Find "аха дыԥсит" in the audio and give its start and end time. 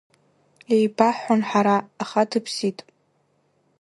2.03-2.79